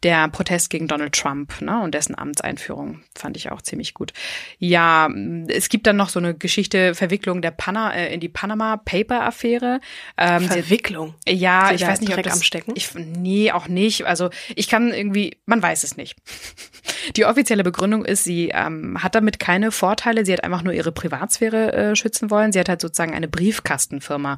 [0.04, 3.04] der Protest gegen Donald Trump ne, und dessen Amtseinführung.
[3.16, 4.12] Fand ich auch ziemlich gut.
[4.60, 5.10] Ja,
[5.48, 9.23] es gibt dann noch so eine Geschichte, Verwicklung der Pana, äh, in die Panama Paper
[9.25, 9.80] Affäre.
[10.17, 11.15] Ähm, sie- Verwicklung.
[11.27, 12.73] ja, Sie ich weiß nicht, ob Dreck das, am Stecken?
[12.75, 14.06] Ich, nee, auch nicht.
[14.06, 16.15] Also ich kann irgendwie, man weiß es nicht.
[17.15, 20.25] Die offizielle Begründung ist, sie ähm, hat damit keine Vorteile.
[20.25, 22.51] Sie hat einfach nur ihre Privatsphäre äh, schützen wollen.
[22.51, 24.38] Sie hat halt sozusagen eine Briefkastenfirma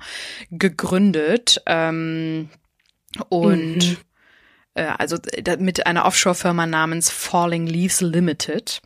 [0.51, 2.49] gegründet ähm,
[3.29, 3.97] und Mhm.
[4.75, 5.17] äh, also
[5.57, 8.81] mit einer Offshore-Firma namens Falling Leaves Limited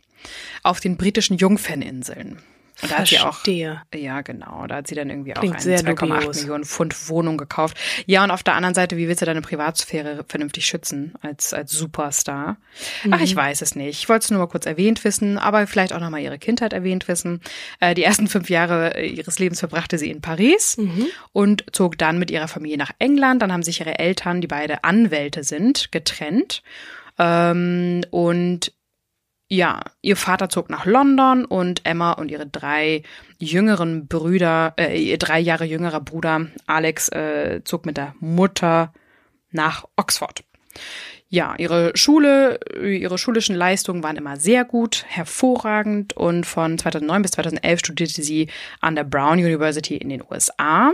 [0.62, 2.38] auf den britischen Jungferninseln.
[2.82, 3.80] Und da hat sie auch Verstehe.
[3.94, 4.66] ja, genau.
[4.66, 6.40] Da hat sie dann irgendwie Klingt auch eine 2,8 dubios.
[6.40, 7.76] Millionen Pfund Wohnung gekauft.
[8.06, 11.72] Ja, und auf der anderen Seite, wie willst du deine Privatsphäre vernünftig schützen als, als
[11.72, 12.56] Superstar?
[13.10, 13.24] Ach, Mhm.
[13.24, 14.00] ich weiß es nicht.
[14.00, 17.06] Ich wollte es nur mal kurz erwähnt wissen, aber vielleicht auch nochmal ihre Kindheit erwähnt
[17.08, 17.40] wissen.
[17.80, 21.06] Äh, die ersten fünf Jahre äh, ihres Lebens verbrachte sie in Paris Mhm.
[21.32, 23.40] und zog dann mit ihrer Familie nach England.
[23.42, 26.62] Dann haben sich ihre Eltern, die beide Anwälte sind, getrennt.
[27.18, 28.72] Ähm, und
[29.48, 33.02] ja, ihr Vater zog nach London und Emma und ihre drei
[33.38, 38.92] jüngeren Brüder, äh, ihr drei Jahre jüngerer Bruder Alex äh, zog mit der Mutter
[39.50, 40.44] nach Oxford.
[41.28, 47.30] Ja, ihre Schule, ihre schulischen Leistungen waren immer sehr gut, hervorragend und von 2009 bis
[47.32, 48.48] 2011 studierte sie
[48.80, 50.92] an der Brown University in den USA.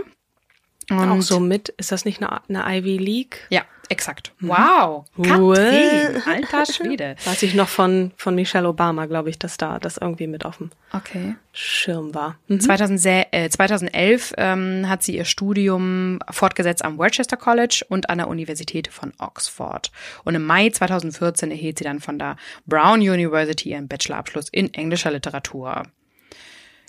[0.99, 3.47] Und Auch so mit, ist das nicht eine, eine Ivy League?
[3.49, 4.33] Ja, exakt.
[4.41, 5.05] Wow.
[5.21, 7.15] Katrin, alter Schwede.
[7.25, 10.57] Weiß ich noch von, von Michelle Obama, glaube ich, dass da das irgendwie mit auf
[10.57, 11.35] dem Okay.
[11.53, 12.37] Schirm war.
[12.47, 12.59] Mhm.
[12.59, 18.27] 2000, äh, 2011 ähm, hat sie ihr Studium fortgesetzt am Worcester College und an der
[18.27, 19.91] Universität von Oxford.
[20.25, 25.11] Und im Mai 2014 erhielt sie dann von der Brown University ihren Bachelorabschluss in englischer
[25.11, 25.83] Literatur.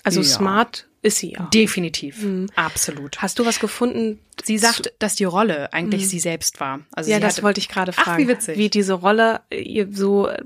[0.03, 0.25] Also Ja.
[0.27, 1.43] smart ist sie ja.
[1.53, 3.21] Definitiv, absolut.
[3.21, 4.19] Hast du was gefunden?
[4.43, 6.79] Sie sagt, dass die Rolle eigentlich sie selbst war.
[6.93, 8.23] Also Ja, das hatte- wollte ich gerade Ach, fragen.
[8.23, 8.57] wie witzig.
[8.57, 10.41] Wie diese Rolle ihr so äh,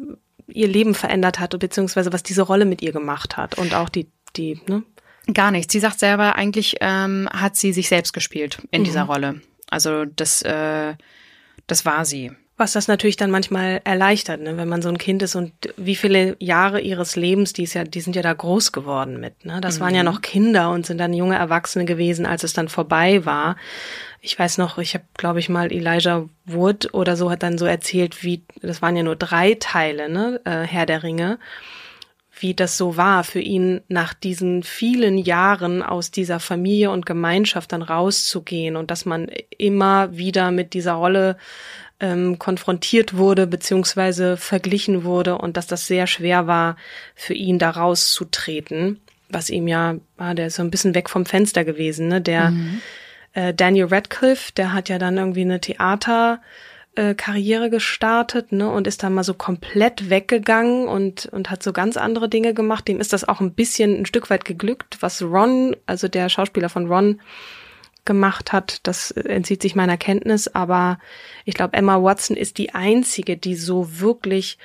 [0.50, 4.08] ihr Leben verändert hat, beziehungsweise was diese Rolle mit ihr gemacht hat und auch die,
[4.36, 4.84] die, ne?
[5.34, 5.74] Gar nichts.
[5.74, 9.41] Sie sagt selber, eigentlich ähm, hat sie sich selbst gespielt in dieser Rolle.
[9.70, 10.96] Also das, äh,
[11.67, 12.32] das war sie.
[12.60, 15.96] Was das natürlich dann manchmal erleichtert, ne, wenn man so ein Kind ist und wie
[15.96, 19.62] viele Jahre ihres Lebens, die ist ja, die sind ja da groß geworden mit, ne?
[19.62, 23.26] Das waren ja noch Kinder und sind dann junge Erwachsene gewesen, als es dann vorbei
[23.26, 23.58] war.
[24.22, 27.65] Ich weiß noch, ich habe, glaube ich, mal Elijah Wood oder so hat dann so
[27.67, 31.38] erzählt, wie, das waren ja nur drei Teile, ne, äh, Herr der Ringe,
[32.39, 37.72] wie das so war für ihn, nach diesen vielen Jahren aus dieser Familie und Gemeinschaft
[37.72, 41.38] dann rauszugehen und dass man immer wieder mit dieser Rolle
[41.99, 46.75] ähm, konfrontiert wurde beziehungsweise verglichen wurde und dass das sehr schwer war
[47.15, 51.25] für ihn da rauszutreten, was ihm ja, ah, der ist so ein bisschen weg vom
[51.25, 52.21] Fenster gewesen, ne?
[52.21, 52.53] Der
[53.33, 56.41] äh, Daniel Radcliffe, der hat ja dann irgendwie eine Theater
[56.95, 61.73] äh, Karriere gestartet, ne, und ist dann mal so komplett weggegangen und und hat so
[61.73, 62.88] ganz andere Dinge gemacht.
[62.88, 66.69] Dem ist das auch ein bisschen ein Stück weit geglückt, was Ron, also der Schauspieler
[66.69, 67.21] von Ron
[68.08, 70.98] gemacht hat, das entzieht sich meiner Kenntnis, aber
[71.46, 74.58] ich glaube, Emma Watson ist die einzige, die so wirklich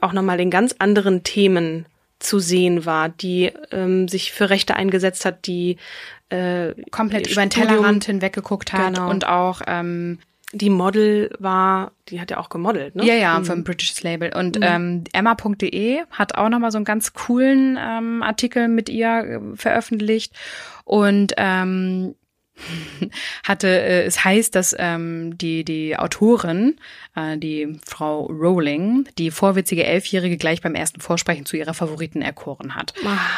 [0.00, 1.84] auch nochmal in ganz anderen Themen
[2.18, 5.76] zu sehen war, die ähm, sich für Rechte eingesetzt hat, die
[6.30, 9.10] äh, Komplett über den Tellerrand hinweggeguckt hat Genau.
[9.10, 10.18] und auch ähm,
[10.52, 13.04] die Model war, die hat ja auch gemodelt, ne?
[13.04, 14.32] Ja, ja, vom British Label.
[14.34, 19.08] Und ähm, Emma.de hat auch nochmal so einen ganz coolen ähm, Artikel mit ihr
[19.52, 20.32] äh, veröffentlicht.
[20.84, 22.14] Und ähm,
[23.44, 26.76] hatte, äh, es heißt, dass ähm, die, die Autorin,
[27.16, 32.74] äh, die Frau Rowling, die vorwitzige Elfjährige gleich beim ersten Vorsprechen zu ihrer Favoriten erkoren
[32.74, 32.94] hat.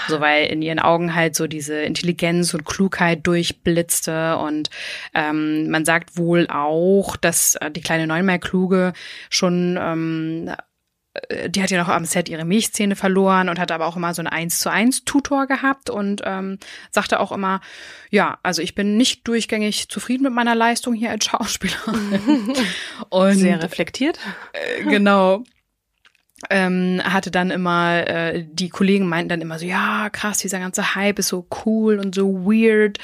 [0.09, 4.71] So weil in ihren Augen halt so diese Intelligenz und Klugheit durchblitzte und
[5.15, 8.93] ähm, man sagt wohl auch, dass äh, die kleine neunmal Kluge
[9.31, 10.51] schon ähm,
[11.49, 14.21] die hat ja noch am Set ihre Milchzähne verloren und hat aber auch immer so
[14.21, 16.59] einen 1 zu 1 Tutor gehabt und ähm,
[16.91, 17.61] sagte auch immer,
[18.11, 22.53] ja, also ich bin nicht durchgängig zufrieden mit meiner Leistung hier als Schauspielerin.
[23.09, 24.19] und Sehr reflektiert.
[24.53, 25.45] äh, genau.
[26.51, 30.95] Ähm, hatte dann immer, äh, die Kollegen meinten dann immer so, ja, krass, dieser ganze
[30.95, 32.99] Hype ist so cool und so weird.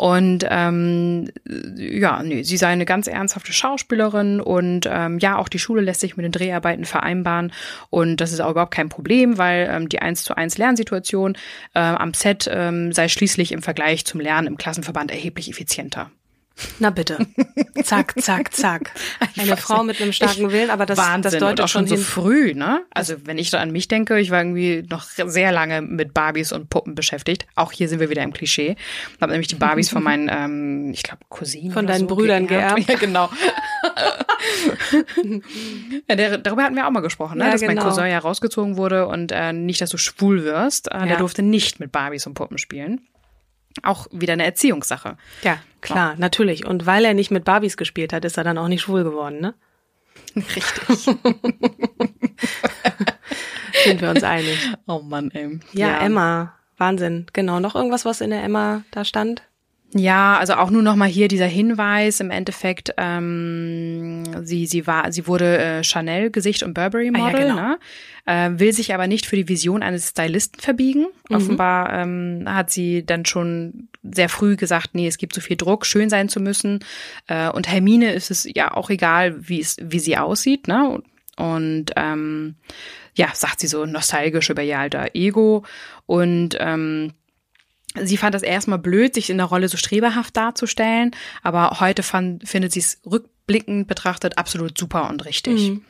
[0.00, 1.30] Und ähm,
[1.76, 6.00] ja, nee, sie sei eine ganz ernsthafte Schauspielerin und ähm, ja, auch die Schule lässt
[6.00, 7.52] sich mit den Dreharbeiten vereinbaren
[7.90, 11.36] und das ist auch überhaupt kein Problem, weil ähm, die 1 zu 1 Lernsituation
[11.74, 16.10] äh, am Set ähm, sei schließlich im Vergleich zum Lernen im Klassenverband erheblich effizienter.
[16.78, 17.18] Na bitte.
[17.82, 18.92] Zack, zack, zack.
[19.36, 21.22] Eine Frau mit einem starken Willen, aber das, Wahnsinn.
[21.22, 22.82] das und deutet auch schon schon so früh, ne?
[22.90, 26.52] Also wenn ich da an mich denke, ich war irgendwie noch sehr lange mit Barbies
[26.52, 27.46] und Puppen beschäftigt.
[27.54, 28.76] Auch hier sind wir wieder im Klischee.
[29.20, 32.74] Habe nämlich die Barbies von meinen, ähm, ich glaube, Cousinen Von deinen so Brüdern Ja,
[32.98, 33.30] genau.
[36.08, 37.44] ja, der, darüber hatten wir auch mal gesprochen, ne?
[37.46, 37.84] Ja, dass mein genau.
[37.84, 40.88] Cousin ja rausgezogen wurde und äh, nicht, dass du schwul wirst.
[40.90, 41.16] Äh, Der Ja.
[41.16, 43.00] durfte nicht mit Barbies und Puppen spielen.
[43.82, 45.16] Auch wieder eine Erziehungssache.
[45.42, 46.66] Ja, klar, natürlich.
[46.66, 49.40] Und weil er nicht mit Barbies gespielt hat, ist er dann auch nicht schwul geworden,
[49.40, 49.54] ne?
[50.36, 51.04] Richtig.
[53.84, 54.58] Sind wir uns einig.
[54.86, 55.60] oh Mann, ey.
[55.72, 56.54] Ja, Emma.
[56.76, 57.26] Wahnsinn.
[57.32, 57.60] Genau.
[57.60, 59.42] Noch irgendwas, was in der Emma da stand?
[59.92, 65.10] Ja, also auch nur noch mal hier dieser Hinweis im Endeffekt, ähm, sie sie war
[65.10, 67.54] sie wurde äh, Chanel Gesicht und Burberry Ah ja, Model, genau.
[67.56, 67.78] ne?
[68.24, 71.06] Äh, will sich aber nicht für die Vision eines Stylisten verbiegen.
[71.28, 71.36] Mhm.
[71.36, 75.84] Offenbar ähm, hat sie dann schon sehr früh gesagt, nee, es gibt so viel Druck,
[75.84, 76.84] schön sein zu müssen.
[77.26, 81.02] Äh, und Hermine ist es ja auch egal, wie es wie sie aussieht, ne?
[81.36, 82.54] Und ähm,
[83.14, 85.64] ja, sagt sie so nostalgisch über ihr alter Ego
[86.06, 87.12] und ähm,
[88.00, 91.10] Sie fand das erstmal blöd, sich in der Rolle so streberhaft darzustellen,
[91.42, 95.84] aber heute fand, findet sie es rückblickend betrachtet absolut super und richtig, Mhm.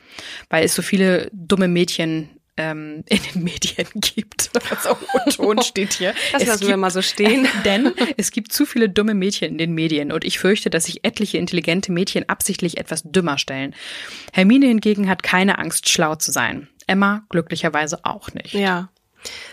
[0.49, 4.49] weil es so viele dumme Mädchen ähm, in den Medien gibt.
[4.69, 6.13] Was auch O-Ton steht hier.
[6.33, 7.47] Das Es lassen wir mal so stehen.
[7.65, 11.05] Denn es gibt zu viele dumme Mädchen in den Medien und ich fürchte, dass sich
[11.05, 13.73] etliche intelligente Mädchen absichtlich etwas dümmer stellen.
[14.33, 16.67] Hermine hingegen hat keine Angst, schlau zu sein.
[16.87, 18.53] Emma glücklicherweise auch nicht.
[18.53, 18.89] Ja.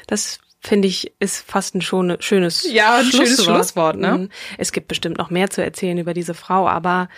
[0.06, 4.18] Das finde ich ist fast ein schon, schönes Ja, ein schönes Schlusswort, ne?
[4.18, 4.28] Mhm.
[4.56, 7.08] Es gibt bestimmt noch mehr zu erzählen über diese Frau, aber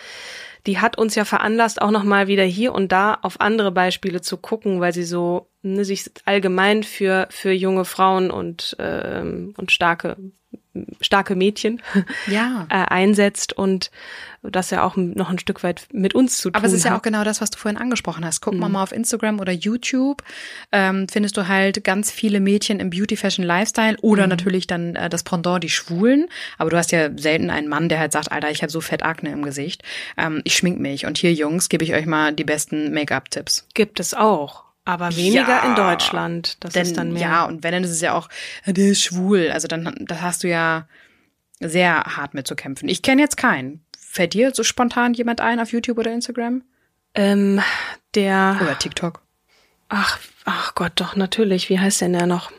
[0.67, 4.21] die hat uns ja veranlasst, auch noch mal wieder hier und da auf andere Beispiele
[4.21, 9.71] zu gucken, weil sie so ne, sich allgemein für für junge Frauen und ähm, und
[9.71, 10.17] starke
[11.01, 11.81] starke Mädchen
[12.27, 12.65] Ja.
[12.69, 13.91] äh, einsetzt und
[14.43, 16.91] das ja auch noch ein Stück weit mit uns zu tun Aber es ist ja
[16.93, 17.03] auch hat.
[17.03, 18.41] genau das, was du vorhin angesprochen hast.
[18.41, 18.73] Guck mal Mhm.
[18.73, 20.23] mal auf Instagram oder YouTube,
[20.71, 24.29] ähm, findest du halt ganz viele Mädchen im Beauty, Fashion, Lifestyle oder Mhm.
[24.29, 26.27] natürlich dann äh, das Pendant, die Schwulen.
[26.57, 29.03] Aber du hast ja selten einen Mann, der halt sagt, Alter, ich habe so fett
[29.03, 29.83] Akne im Gesicht.
[30.17, 31.05] Ähm, ich schmink mich.
[31.05, 33.67] Und hier, Jungs, gebe ich euch mal die besten Make-up-Tipps.
[33.75, 35.65] gibt es auch, aber weniger Ja.
[35.69, 36.57] in Deutschland.
[36.63, 37.21] Das Denn, ist dann mehr.
[37.21, 38.29] Ja, und wenn, dann ist es ja auch,
[38.65, 39.49] äh, der ist schwul.
[39.51, 40.87] Also dann, da hast du ja
[41.59, 42.89] sehr hart mit zu kämpfen.
[42.89, 43.83] Ich kenne jetzt keinen.
[43.97, 46.63] Fällt dir so spontan jemand ein auf YouTube oder Instagram?
[47.13, 47.61] Ähm,
[48.15, 49.21] der, Oder TikTok?
[49.89, 51.69] ach, ach Gott, doch, natürlich.
[51.69, 52.51] Wie heißt denn der noch?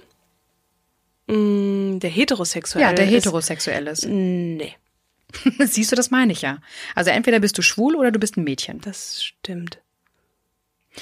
[1.27, 2.87] Mm, der heterosexuelle.
[2.89, 4.07] Ja, der ist- heterosexuell ist.
[4.07, 4.75] Nee,
[5.61, 6.59] Siehst du, das meine ich ja.
[6.95, 8.81] Also entweder bist du schwul oder du bist ein Mädchen.
[8.83, 9.79] das stimmt.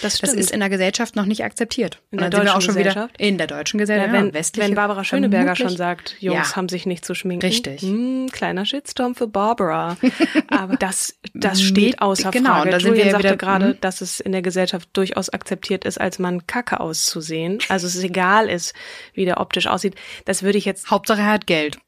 [0.02, 2.00] Das Das ist in der Gesellschaft noch nicht akzeptiert.
[2.12, 3.14] In der deutschen Gesellschaft?
[3.18, 4.12] in der deutschen Gesellschaft.
[4.12, 5.68] wenn, ja, westliche, wenn Barbara Schöneberger vermutlich.
[5.68, 6.56] schon sagt, Jungs Ja.
[6.56, 7.44] haben sich nicht zu schminken.
[7.44, 7.82] Richtig.
[7.82, 9.96] Hm, kleiner Shitstorm für Barbara.
[10.48, 12.62] Aber das, das steht außer genau, Frage.
[12.66, 13.80] und da sind Julian wir sagte wieder- gerade, mhm.
[13.80, 17.58] dass es in der Gesellschaft durchaus akzeptiert ist, als Mann kacke auszusehen.
[17.68, 18.74] Also es egal ist,
[19.14, 19.96] wie der optisch aussieht.
[20.24, 21.78] Das würde ich jetzt, Hauptsache er hat Geld.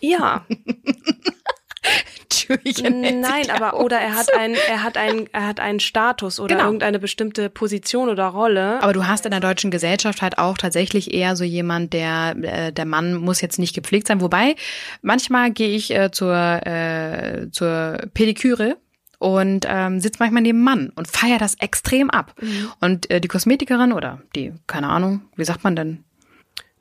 [0.00, 0.44] ja,
[2.32, 6.54] Sich Nein, aber oder er hat einen, er hat einen, er hat einen Status oder
[6.56, 6.64] Genau.
[6.66, 8.82] irgendeine bestimmte Position oder Rolle.
[8.82, 12.72] Aber du hast in der deutschen Gesellschaft halt auch tatsächlich eher so jemand, der äh,
[12.72, 14.20] der Mann muss jetzt nicht gepflegt sein.
[14.20, 14.56] Wobei
[15.02, 18.76] manchmal gehe ich äh, zur äh, zur Pediküre
[19.18, 22.34] und ähm, sitze manchmal neben dem Mann und feier das extrem ab.
[22.80, 26.04] Und äh, die Kosmetikerin oder die keine Ahnung, wie sagt man denn?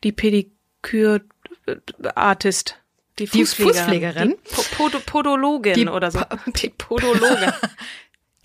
[0.03, 2.82] die Pedikür-Artist.
[3.19, 3.75] Die, Die Fußpflegerin.
[3.75, 4.29] Fußpflegerin.
[4.29, 6.19] Die Po- Podo Podologin Die oder so.
[6.19, 7.51] Po- Die Podologin.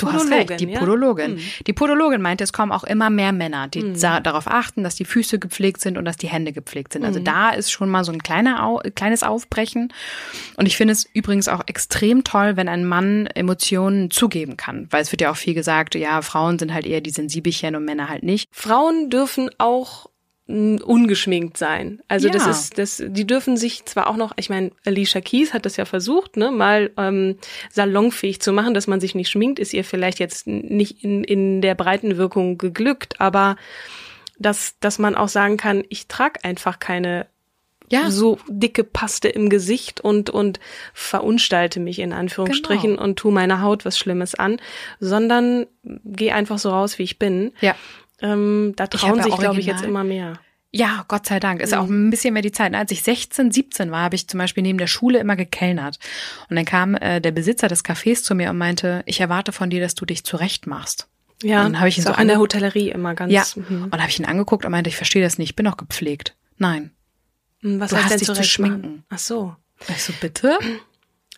[0.00, 0.78] Du hast Podologin, recht, die ja?
[0.78, 1.36] Podologin.
[1.38, 1.42] Hm.
[1.66, 5.04] Die Podologin meinte, es kommen auch immer mehr Männer, die sa- darauf achten, dass die
[5.04, 7.04] Füße gepflegt sind und dass die Hände gepflegt sind.
[7.04, 9.92] Also da ist schon mal so ein kleiner, Au kleines Aufbrechen.
[10.56, 14.86] Und ich finde es übrigens auch extrem toll, wenn ein Mann Emotionen zugeben kann.
[14.90, 17.84] Weil es wird ja auch viel gesagt, ja, Frauen sind halt eher die Sensibelchen und
[17.84, 18.48] Männer halt nicht.
[18.52, 20.07] Frauen dürfen auch
[20.48, 22.00] ungeschminkt sein.
[22.08, 22.50] Also das Ja.
[22.50, 25.84] ist, das, die dürfen sich zwar auch noch, ich meine, Alicia Keys hat das ja
[25.84, 27.36] versucht, ne, mal ähm,
[27.70, 31.60] salonfähig zu machen, dass man sich nicht schminkt, ist ihr vielleicht jetzt nicht in, in
[31.60, 33.56] der breiten Wirkung geglückt, aber
[34.38, 37.26] dass, dass man auch sagen kann, ich trage einfach keine
[37.90, 38.10] Ja.
[38.10, 40.60] so dicke Paste im Gesicht und, und
[40.94, 43.02] verunstalte mich in Anführungsstrichen Genau.
[43.02, 44.60] und tu meiner Haut was Schlimmes an,
[45.00, 47.52] sondern geh einfach so raus, wie ich bin.
[47.60, 47.74] Ja.
[48.20, 50.38] Ähm, da trauen sich, ja glaube ich, jetzt immer mehr.
[50.70, 51.62] Ja, Gott sei Dank.
[51.62, 52.74] Ist auch ein bisschen mehr die Zeit.
[52.74, 55.98] Als ich 16, 17 war, habe ich zum Beispiel neben der Schule immer gekellnert.
[56.50, 59.70] Und dann kam äh, der Besitzer des Cafés zu mir und meinte, ich erwarte von
[59.70, 61.08] dir, dass du dich zurecht machst.
[61.42, 63.32] Ja, Und dann habe ich ihn so auch in der Hotellerie immer ganz.
[63.32, 63.44] Ja.
[63.54, 63.84] Mhm.
[63.84, 66.34] Und habe ich ihn angeguckt und meinte, ich verstehe das nicht, ich bin doch gepflegt.
[66.58, 66.90] Nein.
[67.62, 68.80] Hm, Was Du heißt hast denn dich zu schminken.
[68.80, 69.04] machen?
[69.08, 69.56] Ach so.
[69.88, 70.58] Ich so, bitte?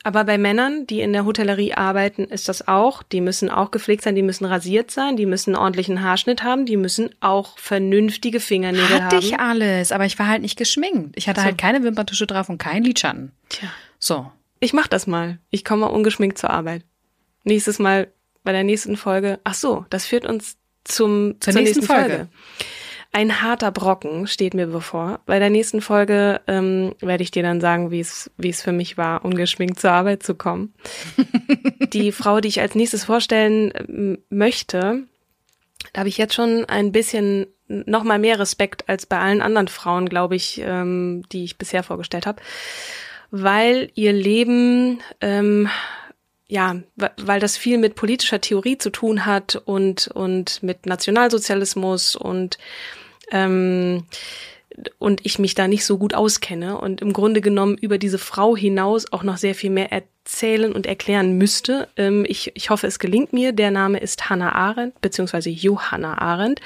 [0.02, 3.02] Aber bei Männern, die in der Hotellerie arbeiten, ist das auch.
[3.02, 6.64] Die müssen auch gepflegt sein, die müssen rasiert sein, die müssen einen ordentlichen Haarschnitt haben,
[6.64, 9.24] die müssen auch vernünftige Fingernägel Hatte haben.
[9.24, 11.16] ich alles, aber ich war halt nicht geschminkt.
[11.16, 11.44] Ich hatte So.
[11.44, 13.32] halt keine Wimperntusche drauf und keinen Lidschatten.
[13.50, 13.68] Tja.
[13.98, 14.30] So.
[14.58, 15.38] Ich mach das mal.
[15.50, 16.82] Ich komme mal ungeschminkt zur Arbeit.
[17.44, 18.08] Nächstes Mal
[18.42, 19.38] bei der nächsten Folge.
[19.44, 22.28] Ach so, das führt uns zum Zur nächsten Folge.
[23.12, 25.20] Ein harter Brocken steht mir bevor.
[25.26, 28.70] Bei der nächsten Folge ähm, werde ich dir dann sagen, wie es wie es für
[28.70, 30.74] mich war, ungeschminkt zur Arbeit zu kommen.
[31.92, 35.02] die Frau, die ich als nächstes vorstellen ähm, möchte,
[35.92, 39.68] da habe ich jetzt schon ein bisschen noch mal mehr Respekt als bei allen anderen
[39.68, 42.40] Frauen, glaube ich, ähm, die ich bisher vorgestellt habe,
[43.32, 45.68] weil ihr Leben ähm,
[46.46, 52.58] ja, weil das viel mit politischer Theorie zu tun hat und und mit Nationalsozialismus und
[53.30, 54.04] ähm,
[54.98, 58.56] und ich mich da nicht so gut auskenne und im Grunde genommen über diese Frau
[58.56, 61.88] hinaus auch noch sehr viel mehr erzählen und erklären müsste.
[61.96, 63.52] Ähm, ich, ich hoffe, es gelingt mir.
[63.52, 66.60] Der Name ist Hannah Arendt, beziehungsweise Johanna Arendt.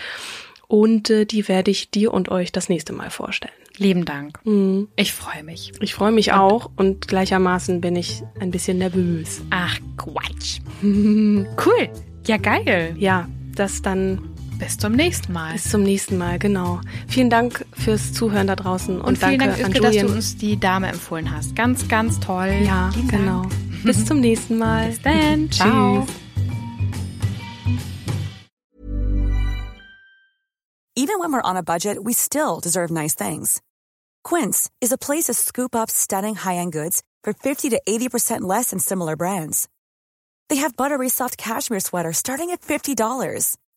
[0.69, 3.53] Und äh, die werde ich dir und euch das nächste Mal vorstellen.
[3.77, 4.39] Lieben Dank.
[4.45, 4.89] Mhm.
[4.97, 5.73] Ich freue mich.
[5.81, 9.43] Ich freue mich auch und gleichermaßen bin ich ein bisschen nervös.
[9.51, 10.61] Ach, Quatsch.
[10.83, 11.91] cool.
[12.27, 12.95] Ja, geil.
[12.99, 14.34] Ja, das dann
[14.65, 15.53] Bis zum nächsten Mal.
[15.53, 16.81] bis zum nächsten Mal, genau.
[17.07, 20.07] Vielen Dank fürs Zuhören da draußen und, Und vielen danke Dank, an Ilke, dass du
[20.07, 21.55] uns die Dame empfohlen hast.
[21.55, 22.49] Ganz, ganz toll.
[22.65, 23.43] ja, Lieben genau.
[23.43, 23.85] Dank.
[23.85, 24.89] Bis zum nächsten Mal.
[24.89, 25.51] Bis dann.
[25.53, 26.07] Ciao.
[30.97, 33.61] Even when we're on a budget, we still deserve nice things.
[34.23, 38.71] Quince is a place to scoop up stunning high-end goods for 50 to 80% less
[38.71, 39.69] than similar brands.
[40.49, 43.57] They have buttery soft cashmere sweaters starting at $50,